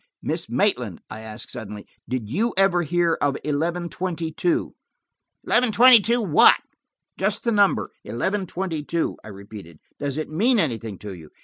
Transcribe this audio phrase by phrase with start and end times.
[0.23, 4.73] "Miss Maitland," I asked suddenly, "did you ever hear of eleven twenty two?"
[5.43, 6.55] "Eleven twenty two what?"
[7.19, 9.77] "Just the number, eleven twenty two," I repeated.
[9.99, 11.29] "Does it mean anything to you?